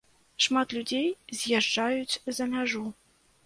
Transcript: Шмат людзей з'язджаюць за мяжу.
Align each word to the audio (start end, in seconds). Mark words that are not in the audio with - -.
Шмат 0.45 0.73
людзей 0.77 1.07
з'язджаюць 1.41 2.19
за 2.39 2.51
мяжу. 2.59 2.85